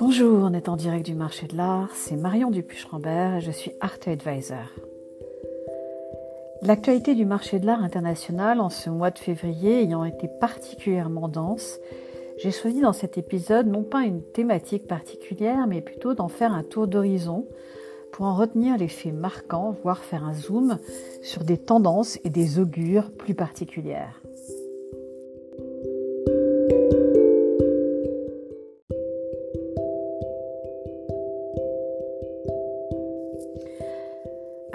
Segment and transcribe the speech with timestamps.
[0.00, 3.72] Bonjour, on est en direct du marché de l'art, c'est Marion Dupuche-Rambert et je suis
[3.80, 4.72] Art Advisor.
[6.62, 11.80] L'actualité du marché de l'art international en ce mois de février ayant été particulièrement dense,
[12.38, 16.62] j'ai choisi dans cet épisode non pas une thématique particulière, mais plutôt d'en faire un
[16.62, 17.46] tour d'horizon
[18.12, 20.78] pour en retenir les faits marquants, voire faire un zoom
[21.22, 24.20] sur des tendances et des augures plus particulières.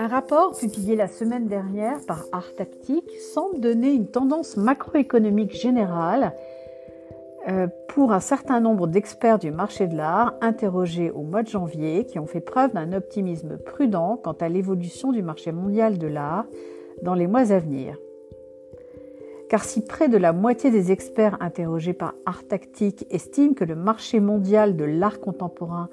[0.03, 6.33] Un rapport publié la semaine dernière par Art Tactique semble donner une tendance macroéconomique générale
[7.47, 12.05] euh, pour un certain nombre d'experts du marché de l'art interrogés au mois de janvier
[12.05, 16.47] qui ont fait preuve d'un optimisme prudent quant à l'évolution du marché mondial de l'art
[17.01, 17.95] dans les mois à venir.
[19.47, 23.75] Car si près de la moitié des experts interrogés par Art Tactique estiment que le
[23.75, 25.87] marché mondial de l'art contemporain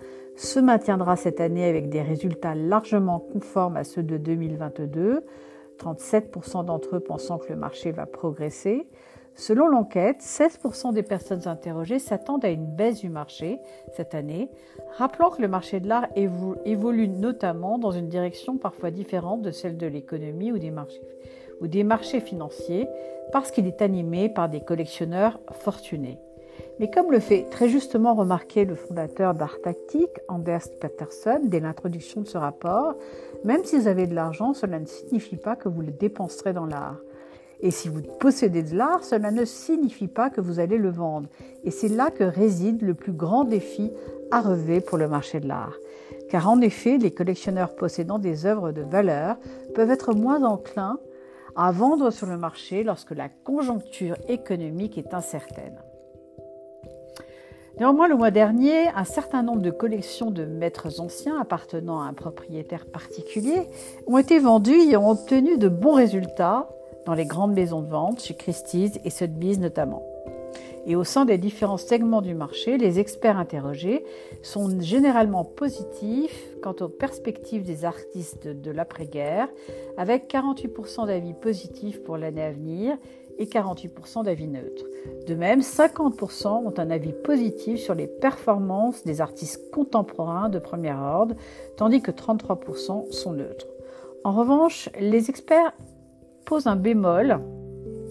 [0.46, 5.22] se maintiendra cette année avec des résultats largement conformes à ceux de 2022,
[5.78, 8.88] 37% d'entre eux pensant que le marché va progresser.
[9.34, 13.58] Selon l'enquête, 16% des personnes interrogées s'attendent à une baisse du marché
[13.94, 14.50] cette année,
[14.96, 19.76] rappelant que le marché de l'art évolue notamment dans une direction parfois différente de celle
[19.76, 21.02] de l'économie ou des marchés
[21.60, 22.88] ou des marchés financiers
[23.30, 26.18] parce qu'il est animé par des collectionneurs fortunés.
[26.80, 32.22] Mais comme le fait très justement remarquer le fondateur d'Art Tactique, Anders Peterson, dès l'introduction
[32.22, 32.94] de ce rapport,
[33.44, 36.64] même si vous avez de l'argent, cela ne signifie pas que vous le dépenserez dans
[36.64, 36.96] l'art.
[37.60, 41.28] Et si vous possédez de l'art, cela ne signifie pas que vous allez le vendre.
[41.64, 43.92] Et c'est là que réside le plus grand défi
[44.30, 45.76] à relever pour le marché de l'art.
[46.30, 49.36] Car en effet, les collectionneurs possédant des œuvres de valeur
[49.74, 50.98] peuvent être moins enclins
[51.56, 55.78] à vendre sur le marché lorsque la conjoncture économique est incertaine.
[57.80, 62.12] Néanmoins, le mois dernier, un certain nombre de collections de maîtres anciens appartenant à un
[62.12, 63.68] propriétaire particulier
[64.06, 66.68] ont été vendues et ont obtenu de bons résultats
[67.06, 70.02] dans les grandes maisons de vente, chez Christie's et Sotheby's notamment.
[70.84, 74.04] Et au sein des différents segments du marché, les experts interrogés
[74.42, 79.48] sont généralement positifs quant aux perspectives des artistes de l'après-guerre,
[79.96, 82.98] avec 48% d'avis positifs pour l'année à venir
[83.40, 84.84] et 48% d'avis neutres.
[85.26, 90.92] De même, 50% ont un avis positif sur les performances des artistes contemporains de premier
[90.92, 91.34] ordre,
[91.76, 93.66] tandis que 33% sont neutres.
[94.22, 95.72] En revanche, les experts
[96.44, 97.40] posent un bémol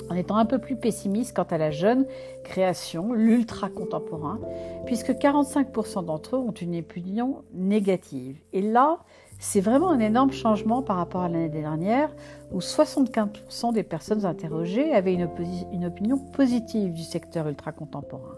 [0.09, 2.07] en étant un peu plus pessimiste quant à la jeune
[2.43, 4.39] création, l'ultra contemporain,
[4.87, 8.39] puisque 45% d'entre eux ont une opinion négative.
[8.51, 8.97] Et là,
[9.39, 12.13] c'est vraiment un énorme changement par rapport à l'année dernière
[12.51, 18.35] où 75% des personnes interrogées avaient une, opinion positive du secteur ultra-contemporain.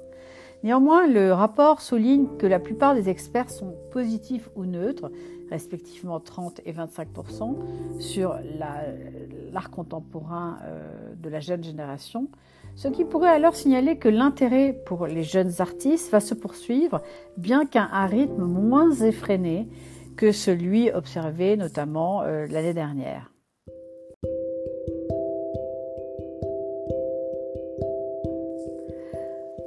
[0.63, 5.11] Néanmoins, le rapport souligne que la plupart des experts sont positifs ou neutres,
[5.49, 7.55] respectivement 30 et 25%
[7.99, 8.35] sur
[9.51, 12.27] l'art contemporain euh, de la jeune génération,
[12.75, 17.01] ce qui pourrait alors signaler que l'intérêt pour les jeunes artistes va se poursuivre,
[17.37, 19.67] bien qu'à un rythme moins effréné
[20.21, 23.33] que celui observé notamment euh, l'année dernière.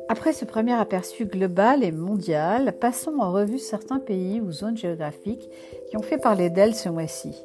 [0.08, 5.50] Après ce premier aperçu global et mondial, passons en revue certains pays ou zones géographiques
[5.88, 7.44] qui ont fait parler d'elles ce mois-ci.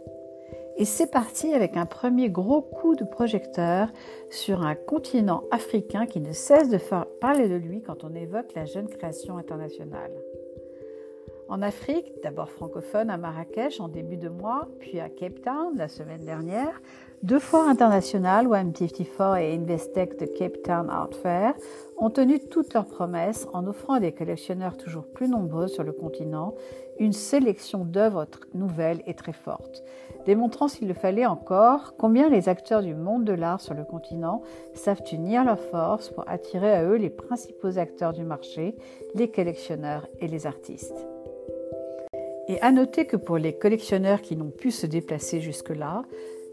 [0.78, 3.90] Et c'est parti avec un premier gros coup de projecteur
[4.30, 8.54] sur un continent africain qui ne cesse de faire parler de lui quand on évoque
[8.54, 10.12] la jeune création internationale.
[11.50, 15.88] En Afrique, d'abord francophone à Marrakech en début de mois, puis à Cape Town la
[15.88, 16.80] semaine dernière,
[17.24, 21.56] deux foires internationales, OM54 et Investec de Cape Town Art Fair,
[21.98, 25.92] ont tenu toutes leurs promesses en offrant à des collectionneurs toujours plus nombreux sur le
[25.92, 26.54] continent
[27.00, 29.84] une sélection d'œuvres nouvelles et très fortes,
[30.28, 34.44] démontrant s'il le fallait encore combien les acteurs du monde de l'art sur le continent
[34.76, 38.76] savent unir leurs forces pour attirer à eux les principaux acteurs du marché,
[39.16, 41.08] les collectionneurs et les artistes.
[42.50, 46.02] Et à noter que pour les collectionneurs qui n'ont pu se déplacer jusque-là,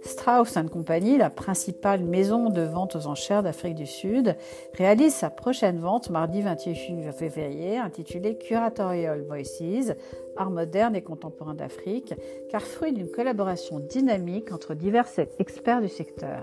[0.02, 4.36] Strauss Company, la principale maison de vente aux enchères d'Afrique du Sud,
[4.74, 9.94] réalise sa prochaine vente mardi 28 février intitulée Curatorial Voices,
[10.36, 12.12] art moderne et contemporain d'Afrique,
[12.50, 15.08] car fruit d'une collaboration dynamique entre divers
[15.38, 16.42] experts du secteur.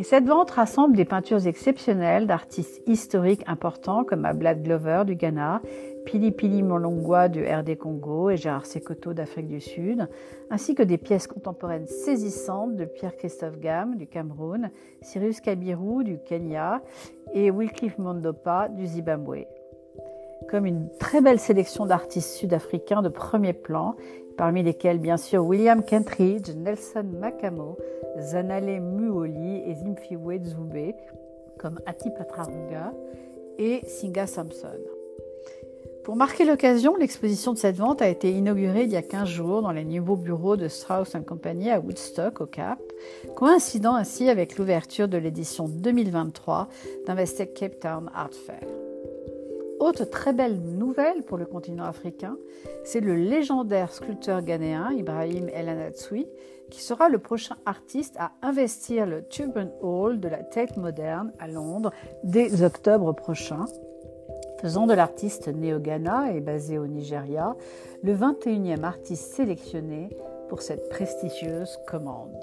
[0.00, 5.60] Et cette vente rassemble des peintures exceptionnelles d'artistes historiques importants comme Black Glover du Ghana,
[6.04, 10.08] Pili Pili Molongwa du RD Congo et Gérard Sekoto d'Afrique du Sud,
[10.50, 14.70] ainsi que des pièces contemporaines saisissantes de Pierre-Christophe Gamme du Cameroun,
[15.02, 16.82] Cyrus Kabiru du Kenya
[17.32, 19.46] et Wycliffe Mondopa du Zimbabwe.
[20.48, 23.94] comme une très belle sélection d'artistes sud-africains de premier plan,
[24.36, 27.76] parmi lesquels bien sûr William Kentridge, Nelson Makamo,
[28.18, 30.94] Zanale Muoli et Zimfiwe Zube,
[31.58, 32.92] comme Ati Patraruga
[33.58, 34.80] et Singa Samson.
[36.10, 39.62] Pour marquer l'occasion, l'exposition de cette vente a été inaugurée il y a 15 jours
[39.62, 42.80] dans les nouveaux bureaux de Strauss Company à Woodstock, au Cap,
[43.36, 46.66] coïncidant ainsi avec l'ouverture de l'édition 2023
[47.06, 48.68] d'Investec Cape Town Art Fair.
[49.78, 52.36] Autre très belle nouvelle pour le continent africain,
[52.82, 56.26] c'est le légendaire sculpteur ghanéen Ibrahim El Anatsui
[56.70, 61.46] qui sera le prochain artiste à investir le Turbine Hall de la Tate Moderne à
[61.46, 61.92] Londres
[62.24, 63.66] dès octobre prochain
[64.60, 67.56] faisant de l'artiste né au Ghana et basé au Nigeria
[68.02, 70.10] le 21e artiste sélectionné
[70.48, 72.36] pour cette prestigieuse commande.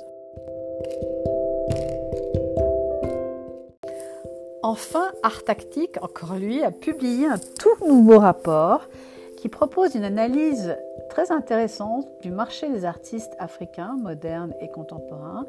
[4.63, 8.89] Enfin, Art Tactique, encore lui, a publié un tout nouveau rapport
[9.37, 10.75] qui propose une analyse
[11.09, 15.45] très intéressante du marché des artistes africains modernes et contemporains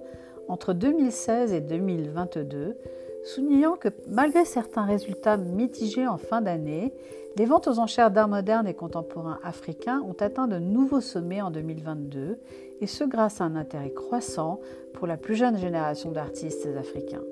[0.48, 2.76] entre 2016 et 2022
[3.24, 6.92] soulignant que malgré certains résultats mitigés en fin d'année,
[7.36, 11.50] les ventes aux enchères d'art moderne et contemporain africains ont atteint de nouveaux sommets en
[11.50, 12.38] 2022,
[12.80, 14.60] et ce grâce à un intérêt croissant
[14.94, 17.22] pour la plus jeune génération d'artistes africains.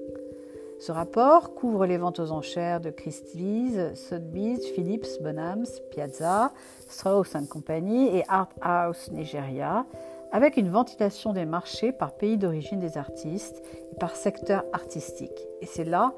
[0.79, 6.53] Ce rapport couvre les ventes aux enchères de Christie's, Sotheby's, Philips, Bonhams, Piazza,
[6.87, 9.87] Strauss Company et Art House Nigeria,
[10.33, 13.63] avec une ventilation des marchés par pays d'origine des artistes
[13.93, 15.47] et par secteur artistique.
[15.61, 16.15] Et c'est là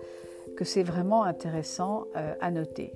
[0.57, 2.93] que c'est vraiment intéressant euh, à noter.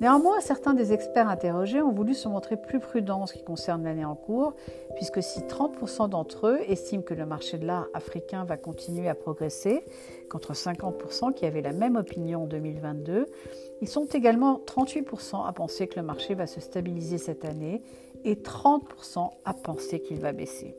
[0.00, 3.82] Néanmoins, certains des experts interrogés ont voulu se montrer plus prudents en ce qui concerne
[3.82, 4.54] l'année en cours,
[4.94, 9.16] puisque si 30% d'entre eux estiment que le marché de l'art africain va continuer à
[9.16, 9.84] progresser,
[10.30, 13.26] contre 50% qui avaient la même opinion en 2022,
[13.80, 17.82] ils sont également 38% à penser que le marché va se stabiliser cette année
[18.24, 20.76] et 30% à penser qu'il va baisser.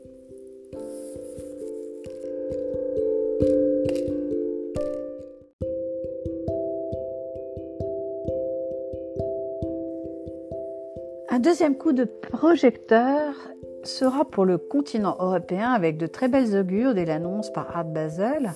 [11.28, 13.34] Un deuxième coup de projecteur
[13.82, 18.52] sera pour le continent européen avec de très belles augures dès l'annonce par Art Basel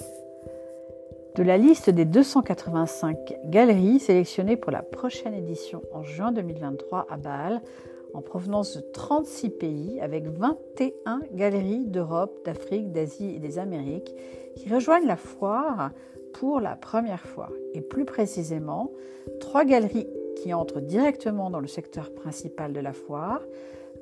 [1.37, 3.17] de la liste des 285
[3.47, 7.61] galeries sélectionnées pour la prochaine édition en juin 2023 à Bâle
[8.15, 14.15] en provenance de 36 pays avec 21 galeries d'Europe, d'Afrique, d'Asie et des Amériques
[14.57, 15.91] qui rejoignent la foire
[16.33, 17.51] pour la première fois.
[17.75, 18.91] Et plus précisément,
[19.41, 23.41] trois galeries qui entrent directement dans le secteur principal de la foire,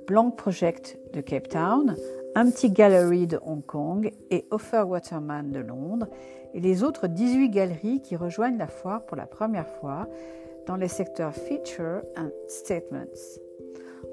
[0.07, 1.97] Blanc Project de Cape Town,
[2.37, 6.09] Empty Gallery de Hong Kong et Offer Waterman de Londres,
[6.55, 10.07] et les autres 18 galeries qui rejoignent la foire pour la première fois
[10.67, 13.42] dans les secteurs Feature and Statements.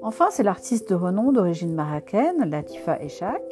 [0.02, 3.42] Enfin, c'est l'artiste de renom d'origine marocaine, Latifa Echak,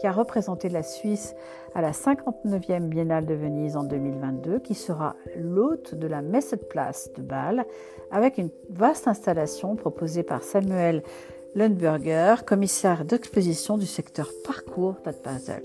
[0.00, 1.36] qui a représenté la Suisse
[1.72, 7.22] à la 59e Biennale de Venise en 2022, qui sera l'hôte de la Messetplatz de
[7.22, 7.64] Bâle,
[8.10, 11.04] avec une vaste installation proposée par Samuel
[11.54, 15.62] Lundberger, commissaire d'exposition du secteur parcours d'Ad Basel.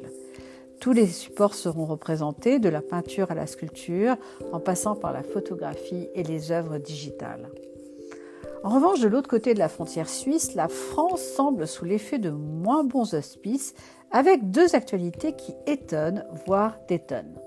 [0.80, 4.16] Tous les supports seront représentés, de la peinture à la sculpture,
[4.54, 7.50] en passant par la photographie et les œuvres digitales.
[8.64, 12.30] En revanche, de l'autre côté de la frontière suisse, la France semble sous l'effet de
[12.30, 13.74] moins bons auspices,
[14.12, 17.40] avec deux actualités qui étonnent, voire détonnent.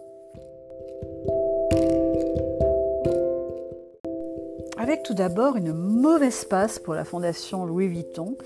[4.79, 8.37] Avec tout d'abord une mauvaise passe pour la fondation Louis Vuitton,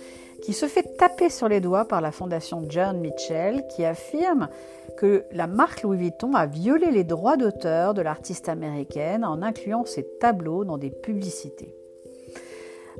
[0.42, 4.48] qui se fait taper sur les doigts par la fondation John Mitchell, qui affirme
[4.96, 9.84] que la marque Louis Vuitton a violé les droits d'auteur de l'artiste américaine en incluant
[9.84, 11.74] ses tableaux dans des publicités.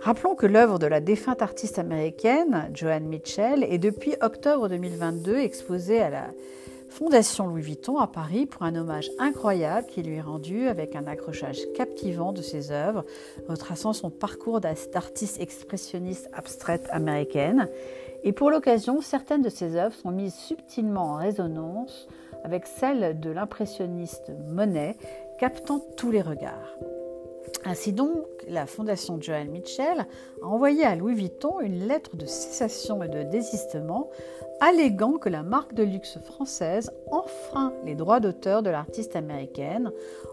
[0.00, 6.00] Rappelons que l'œuvre de la défunte artiste américaine, Joanne Mitchell, est depuis octobre 2022 exposée
[6.00, 6.26] à la
[6.91, 11.07] Fondation Louis Vuitton à Paris pour un hommage incroyable qui lui est rendu avec un
[11.07, 13.05] accrochage captivant de ses œuvres,
[13.49, 17.69] retraçant son parcours d'artiste expressionniste abstraite américaine.
[18.23, 22.09] Et pour l'occasion, certaines de ses œuvres sont mises subtilement en résonance
[22.45, 24.97] avec celles de l'impressionniste Monet,
[25.38, 26.76] captant tous les regards.
[27.65, 30.07] Ainsi donc, la Fondation Joanne Mitchell
[30.43, 34.11] a envoyé à Louis Vuitton une lettre de cessation et de désistement
[34.61, 39.91] alléguant que la marque de luxe française enfreint les droits d'auteur de l'artiste américaine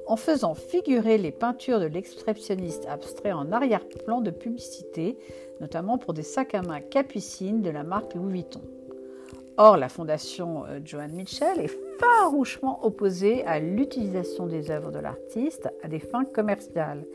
[0.08, 5.18] en faisant figurer les peintures de l'expressionniste abstrait en arrière-plan de publicité,
[5.60, 8.62] notamment pour des sacs à main capucines de la marque Louis Vuitton.
[9.58, 11.68] Or, la fondation euh, Joanne Mitchell est
[12.00, 17.06] farouchement opposé à l'utilisation des œuvres de l'artiste à des fins commerciales.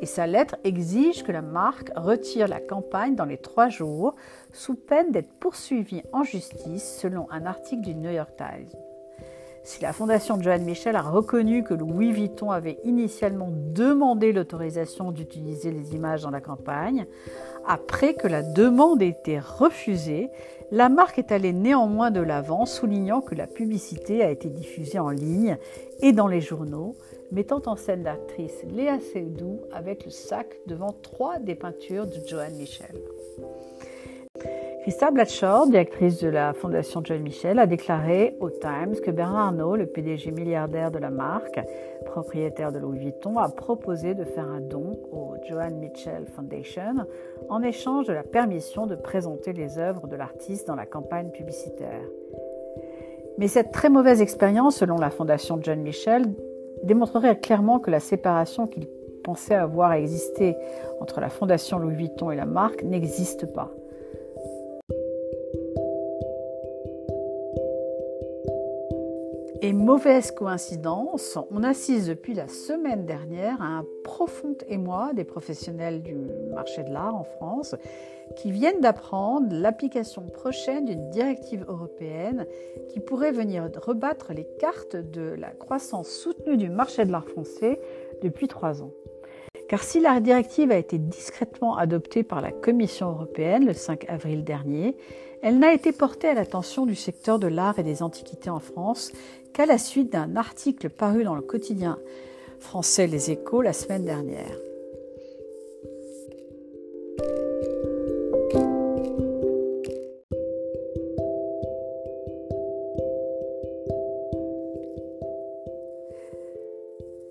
[0.00, 4.14] Et sa lettre exige que la marque retire la campagne dans les trois jours,
[4.52, 8.95] sous peine d'être poursuivie en justice, selon un article du New York Times.
[9.66, 15.72] Si la fondation Joanne Michel a reconnu que Louis Vuitton avait initialement demandé l'autorisation d'utiliser
[15.72, 17.04] les images dans la campagne,
[17.66, 20.30] après que la demande ait été refusée,
[20.70, 25.10] la marque est allée néanmoins de l'avant, soulignant que la publicité a été diffusée en
[25.10, 25.58] ligne
[26.00, 26.94] et dans les journaux,
[27.32, 32.54] mettant en scène l'actrice Léa Seydoux avec le sac devant trois des peintures de Joanne
[32.54, 32.94] Michel.
[34.86, 39.74] Christa Blatchor, directrice de la fondation John Michel, a déclaré au Times que Bernard Arnault,
[39.74, 41.58] le PDG milliardaire de la marque,
[42.04, 47.04] propriétaire de Louis Vuitton, a proposé de faire un don au Joan Mitchell Foundation
[47.48, 52.04] en échange de la permission de présenter les œuvres de l'artiste dans la campagne publicitaire.
[53.38, 56.26] Mais cette très mauvaise expérience, selon la fondation John Michel,
[56.84, 58.86] démontrerait clairement que la séparation qu'il
[59.24, 60.54] pensait avoir existé
[61.00, 63.72] entre la fondation Louis Vuitton et la marque n'existe pas.
[69.66, 76.04] Et mauvaise coïncidence, on assiste depuis la semaine dernière à un profond émoi des professionnels
[76.04, 76.14] du
[76.54, 77.74] marché de l'art en France
[78.36, 82.46] qui viennent d'apprendre l'application prochaine d'une directive européenne
[82.90, 87.80] qui pourrait venir rebattre les cartes de la croissance soutenue du marché de l'art français
[88.22, 88.92] depuis trois ans.
[89.68, 94.44] Car si la directive a été discrètement adoptée par la Commission européenne le 5 avril
[94.44, 94.96] dernier,
[95.42, 99.12] elle n'a été portée à l'attention du secteur de l'art et des antiquités en France
[99.56, 101.98] qu'à la suite d'un article paru dans le quotidien
[102.60, 104.54] français Les Échos la semaine dernière.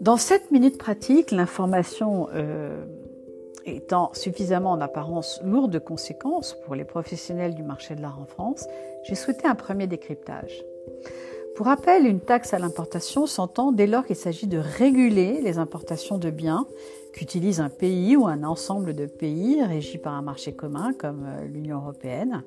[0.02, 2.84] Dans cette minute pratique, l'information euh,
[3.68, 8.26] étant suffisamment en apparence lourde de conséquences pour les professionnels du marché de l'art en
[8.26, 8.66] France,
[9.04, 10.66] j'ai souhaité un premier décryptage.
[11.56, 16.18] Pour rappel, une taxe à l'importation s'entend dès lors qu'il s'agit de réguler les importations
[16.18, 16.68] de biens
[17.14, 21.46] qu'utilise un pays ou un ensemble de pays régis par un marché commun comme euh,
[21.46, 22.44] l'Union européenne.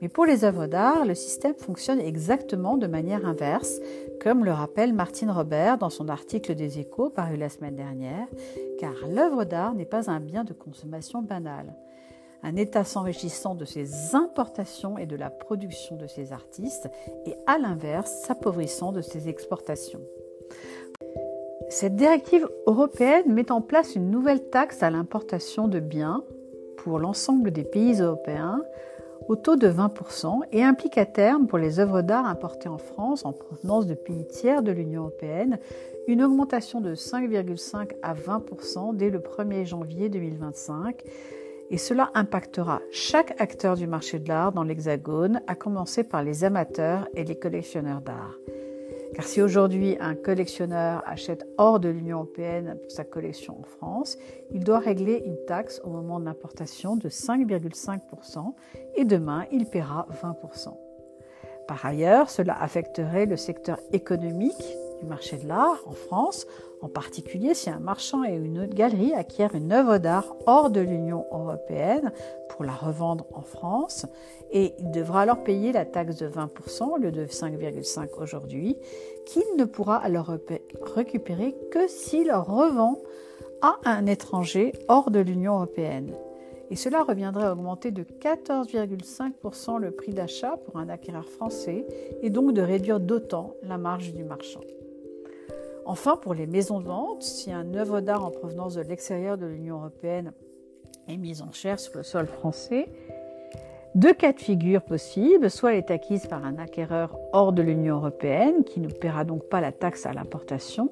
[0.00, 3.80] Mais pour les œuvres d'art, le système fonctionne exactement de manière inverse,
[4.20, 8.28] comme le rappelle Martine Robert dans son article des échos paru la semaine dernière,
[8.78, 11.74] car l'œuvre d'art n'est pas un bien de consommation banale
[12.42, 16.88] un État s'enrichissant de ses importations et de la production de ses artistes,
[17.26, 20.02] et à l'inverse s'appauvrissant de ses exportations.
[21.68, 26.22] Cette directive européenne met en place une nouvelle taxe à l'importation de biens
[26.76, 28.62] pour l'ensemble des pays européens
[29.28, 33.24] au taux de 20% et implique à terme pour les œuvres d'art importées en France
[33.24, 35.58] en provenance de pays tiers de l'Union européenne
[36.08, 41.04] une augmentation de 5,5 à 20% dès le 1er janvier 2025
[41.72, 46.44] et cela impactera chaque acteur du marché de l'art dans l'Hexagone, à commencer par les
[46.44, 48.36] amateurs et les collectionneurs d'art.
[49.14, 54.18] Car si aujourd'hui un collectionneur achète hors de l'Union européenne sa collection en France,
[54.50, 58.52] il doit régler une taxe au moment de l'importation de 5,5%
[58.96, 60.76] et demain il paiera 20%.
[61.66, 66.46] Par ailleurs, cela affecterait le secteur économique du marché de l'art en France,
[66.80, 71.26] en particulier si un marchand et une galerie acquièrent une œuvre d'art hors de l'Union
[71.32, 72.12] européenne
[72.48, 74.06] pour la revendre en France,
[74.52, 78.76] et il devra alors payer la taxe de 20% au lieu de 5,5 aujourd'hui,
[79.26, 80.32] qu'il ne pourra alors
[80.94, 82.98] récupérer que s'il revend
[83.60, 86.12] à un étranger hors de l'Union européenne.
[86.70, 91.86] Et cela reviendrait à augmenter de 14,5% le prix d'achat pour un acquéreur français
[92.22, 94.62] et donc de réduire d'autant la marge du marchand.
[95.84, 99.46] Enfin, pour les maisons de vente, si un œuvre d'art en provenance de l'extérieur de
[99.46, 100.32] l'Union européenne
[101.08, 102.88] est mise en chair sur le sol français,
[103.94, 107.96] deux cas de figure possibles, soit elle est acquise par un acquéreur hors de l'Union
[107.96, 110.88] européenne, qui ne paiera donc pas la taxe à l'importation,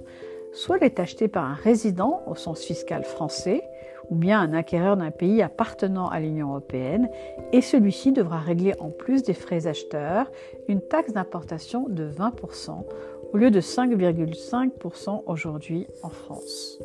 [0.53, 3.63] soit elle est achetée par un résident au sens fiscal français,
[4.11, 7.09] ou bien un acquéreur d'un pays appartenant à l'Union européenne,
[7.53, 10.31] et celui-ci devra régler en plus des frais acheteurs
[10.69, 12.85] une taxe d'importation de 20%
[13.33, 16.79] au lieu de 5,5% aujourd'hui en France.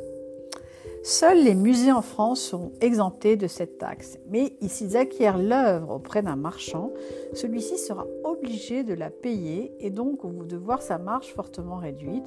[1.03, 6.23] Seuls les musées en France sont exemptés de cette taxe, mais s'ils acquièrent l'œuvre auprès
[6.23, 6.91] d'un marchand,
[7.33, 12.25] celui-ci sera obligé de la payer et donc de voir sa marge fortement réduite,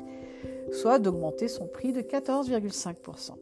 [0.71, 3.33] soit d'augmenter son prix de 14,5%.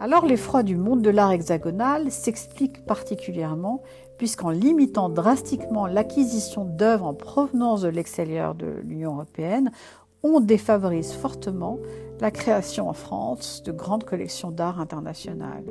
[0.00, 3.82] Alors l'effroi du monde de l'art hexagonal s'explique particulièrement
[4.18, 9.70] puisqu'en limitant drastiquement l'acquisition d'œuvres en provenance de l'extérieur de l'Union européenne,
[10.22, 11.78] on défavorise fortement
[12.20, 15.64] la création en France de grandes collections d'art internationales.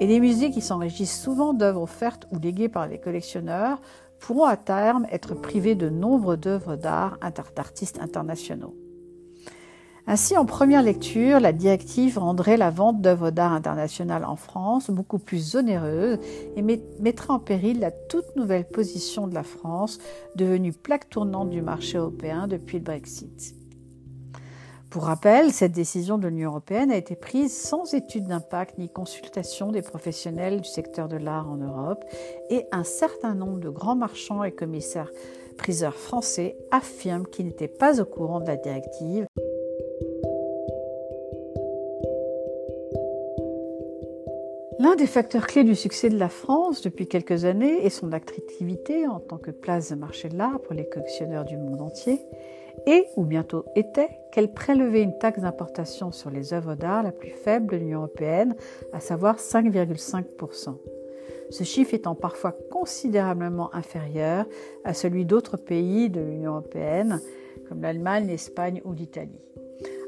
[0.00, 3.80] Et les musées qui s'enrichissent souvent d'œuvres offertes ou léguées par les collectionneurs
[4.18, 7.18] pourront à terme être privés de nombre d'œuvres d'art
[7.56, 8.74] d'artistes internationaux.
[10.10, 15.20] Ainsi, en première lecture, la directive rendrait la vente d'œuvres d'art internationales en France beaucoup
[15.20, 16.18] plus onéreuse
[16.56, 20.00] et mettrait en péril la toute nouvelle position de la France,
[20.34, 23.54] devenue plaque tournante du marché européen depuis le Brexit.
[24.90, 29.70] Pour rappel, cette décision de l'Union européenne a été prise sans étude d'impact ni consultation
[29.70, 32.04] des professionnels du secteur de l'art en Europe
[32.50, 35.12] et un certain nombre de grands marchands et commissaires
[35.56, 39.26] priseurs français affirment qu'ils n'étaient pas au courant de la directive.
[44.80, 49.06] L'un des facteurs clés du succès de la France depuis quelques années est son attractivité
[49.06, 52.18] en tant que place de marché de l'art pour les collectionneurs du monde entier
[52.86, 57.28] et, ou bientôt était, qu'elle prélevait une taxe d'importation sur les œuvres d'art la plus
[57.28, 58.56] faible de l'Union européenne,
[58.94, 60.78] à savoir 5,5%.
[61.50, 64.46] Ce chiffre étant parfois considérablement inférieur
[64.84, 67.20] à celui d'autres pays de l'Union européenne,
[67.68, 69.42] comme l'Allemagne, l'Espagne ou l'Italie.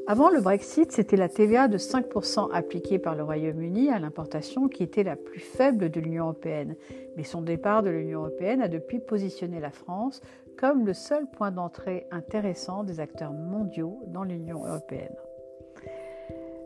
[0.05, 4.83] Avant le Brexit, c'était la TVA de 5% appliquée par le Royaume-Uni à l'importation qui
[4.83, 6.75] était la plus faible de l'Union européenne.
[7.15, 10.21] Mais son départ de l'Union européenne a depuis positionné la France
[10.57, 15.15] comme le seul point d'entrée intéressant des acteurs mondiaux dans l'Union européenne.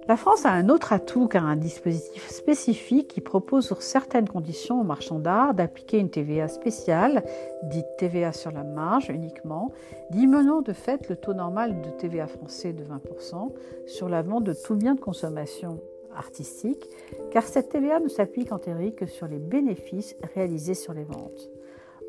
[0.07, 4.79] La France a un autre atout car un dispositif spécifique qui propose sur certaines conditions
[4.79, 7.25] aux marchands d'art d'appliquer une TVA spéciale,
[7.63, 9.73] dite TVA sur la marge uniquement,
[10.11, 13.51] diminuant de fait le taux normal de TVA français de 20%
[13.85, 15.81] sur la vente de tout bien de consommation
[16.15, 16.87] artistique,
[17.31, 21.49] car cette TVA ne s'applique en théorie que sur les bénéfices réalisés sur les ventes.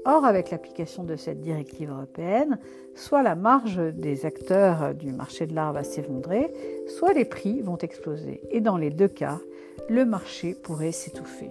[0.05, 2.59] Or, avec l'application de cette directive européenne,
[2.95, 6.53] soit la marge des acteurs du marché de l'art va s'effondrer,
[6.87, 8.41] soit les prix vont exploser.
[8.51, 9.39] Et dans les deux cas,
[9.89, 11.51] le marché pourrait s'étouffer.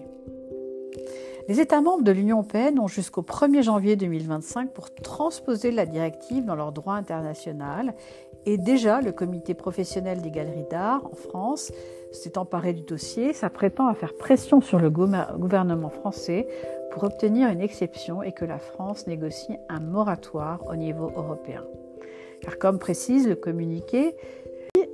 [1.47, 6.43] Les États membres de l'Union européenne ont jusqu'au 1er janvier 2025 pour transposer la directive
[6.43, 7.93] dans leur droit international
[8.45, 11.71] et déjà le comité professionnel des galeries d'art en France
[12.11, 16.47] s'est emparé du dossier, s'apprêtant à faire pression sur le gouvernement français
[16.91, 21.63] pour obtenir une exception et que la France négocie un moratoire au niveau européen.
[22.41, 24.15] Car comme précise le communiqué,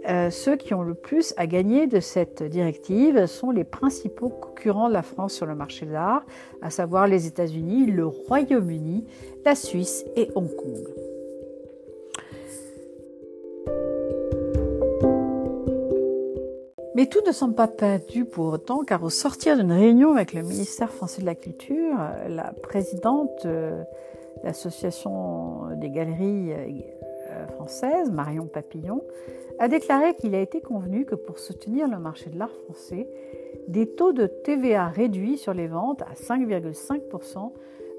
[0.08, 4.90] euh, ceux qui ont le plus à gagner de cette directive sont les principaux concurrents
[4.90, 6.26] de la France sur le marché de l'art,
[6.62, 9.06] à savoir les États-Unis, le Royaume-Uni,
[9.46, 10.88] la Suisse et Hong Kong.
[16.96, 20.44] Mais tout ne semble pas perdu pour autant, car au sortir d'une réunion avec le
[20.44, 23.72] ministère français de la Culture, la présidente de
[24.44, 26.54] l'association des galeries
[27.34, 29.04] euh, françaises, Marion Papillon,
[29.60, 33.08] a déclaré qu'il a été convenu que pour soutenir le marché de l'art français,
[33.68, 37.52] des taux de TVA réduits sur les ventes à 5,5%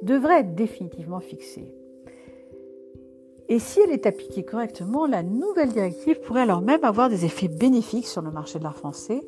[0.02, 1.72] devraient être définitivement fixés.
[3.48, 7.48] Et si elle est appliquée correctement, la nouvelle directive pourrait alors même avoir des effets
[7.48, 9.20] bénéfiques sur le marché de l'art français,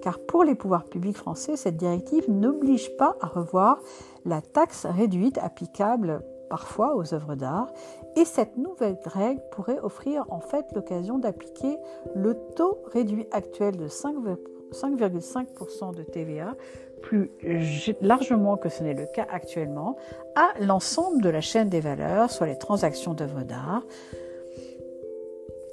[0.00, 3.80] car pour les pouvoirs publics français, cette directive n'oblige pas à revoir
[4.24, 7.72] la taxe réduite applicable parfois aux œuvres d'art,
[8.16, 11.76] et cette nouvelle règle pourrait offrir en fait l'occasion d'appliquer
[12.14, 16.54] le taux réduit actuel de 5,5% de TVA
[17.02, 17.30] plus
[18.00, 19.96] largement que ce n'est le cas actuellement,
[20.36, 23.82] à l'ensemble de la chaîne des valeurs, soit les transactions d'œuvres d'art,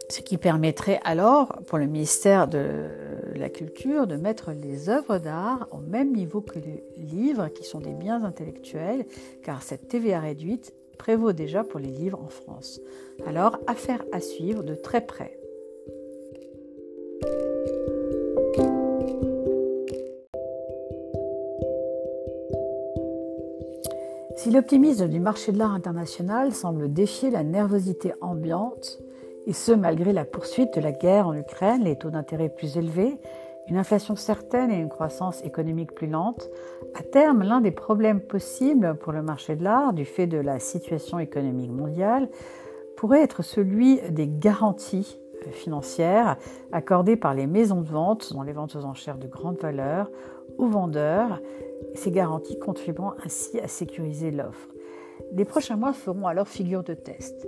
[0.09, 2.89] ce qui permettrait alors pour le ministère de
[3.35, 7.79] la Culture de mettre les œuvres d'art au même niveau que les livres, qui sont
[7.79, 9.05] des biens intellectuels,
[9.41, 12.79] car cette TVA réduite prévaut déjà pour les livres en France.
[13.25, 15.35] Alors, affaire à suivre de très près.
[24.35, 28.99] Si l'optimisme du marché de l'art international semble défier la nervosité ambiante,
[29.47, 33.17] et ce malgré la poursuite de la guerre en Ukraine, les taux d'intérêt plus élevés,
[33.71, 36.49] une inflation certaine et une croissance économique plus lente,
[36.93, 40.59] à terme, l'un des problèmes possibles pour le marché de l'art, du fait de la
[40.59, 42.27] situation économique mondiale,
[42.97, 45.17] pourrait être celui des garanties
[45.53, 46.35] financières
[46.73, 50.11] accordées par les maisons de vente dans les ventes aux enchères de grande valeur
[50.57, 51.39] aux vendeurs
[51.95, 54.67] ces garanties contribuant ainsi à sécuriser l'offre.
[55.31, 57.47] Les prochains mois feront alors figure de test.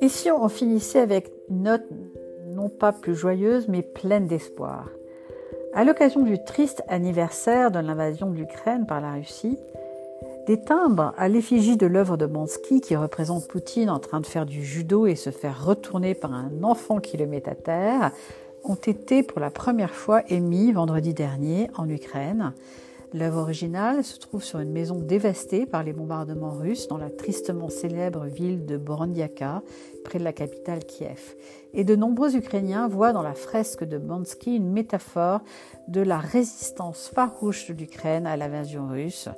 [0.00, 1.86] Et si on finissait avec une note
[2.48, 4.88] non pas plus joyeuse mais pleine d'espoir?
[5.76, 9.58] À l'occasion du triste anniversaire de l'invasion de l'Ukraine par la Russie,
[10.46, 14.46] Des timbres à l'effigie de l'œuvre de Bansky qui représente Poutine en train de faire
[14.46, 18.12] du judo et se faire retourner par un enfant qui le met à terre
[18.62, 22.52] ont été pour la première fois émis vendredi dernier en Ukraine.
[23.14, 27.68] L'œuvre originale se trouve sur une maison dévastée par les bombardements russes dans la tristement
[27.68, 29.62] célèbre ville de Borondiaka,
[30.02, 31.36] près de la capitale Kiev.
[31.74, 35.42] Et de nombreux Ukrainiens voient dans la fresque de Bansky une métaphore
[35.86, 39.28] de la résistance farouche de l'Ukraine à l'invasion russe.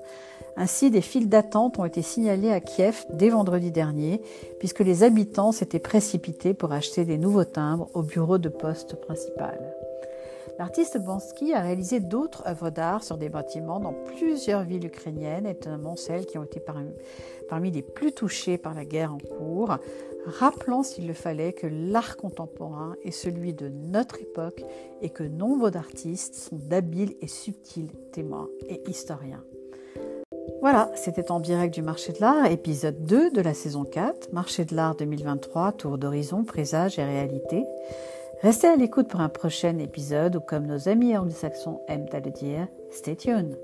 [0.57, 4.23] Ainsi, des files d'attente ont été signalées à Kiev dès vendredi dernier,
[4.59, 9.76] puisque les habitants s'étaient précipités pour acheter des nouveaux timbres au bureau de poste principal.
[10.59, 15.97] L'artiste Bansky a réalisé d'autres œuvres d'art sur des bâtiments dans plusieurs villes ukrainiennes, notamment
[15.97, 19.77] celles qui ont été parmi, les plus touchées par la guerre en cours,
[20.25, 24.65] rappelant s'il le fallait que l'art contemporain est celui de notre époque
[25.03, 29.45] et que nombre d'artistes sont d'habiles et subtils témoins et historiens.
[30.63, 34.65] Voilà, c'était en direct du Marché de l'Art, épisode 2 de la saison 4, Marché
[34.65, 37.65] de l'Art 2023, tour d'horizon, présage et réalité.
[38.43, 42.31] Restez à l'écoute pour un prochain épisode ou comme nos amis anglo-saxons aiment à le
[42.31, 43.57] dire, stay tuned.